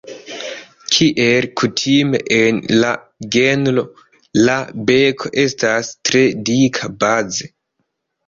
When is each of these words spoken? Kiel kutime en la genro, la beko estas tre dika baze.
Kiel 0.93 1.47
kutime 1.59 2.21
en 2.37 2.61
la 2.85 2.93
genro, 3.35 3.83
la 4.47 4.57
beko 4.87 5.33
estas 5.43 5.91
tre 6.11 6.23
dika 6.51 6.93
baze. 7.05 7.51